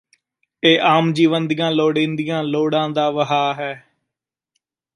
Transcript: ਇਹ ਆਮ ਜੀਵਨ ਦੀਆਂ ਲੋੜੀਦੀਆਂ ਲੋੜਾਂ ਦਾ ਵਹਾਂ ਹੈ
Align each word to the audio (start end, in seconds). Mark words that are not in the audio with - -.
ਇਹ 0.63 0.79
ਆਮ 0.79 1.11
ਜੀਵਨ 1.13 1.47
ਦੀਆਂ 1.47 1.71
ਲੋੜੀਦੀਆਂ 1.71 2.43
ਲੋੜਾਂ 2.43 2.89
ਦਾ 2.89 3.09
ਵਹਾਂ 3.11 3.53
ਹੈ 3.53 3.73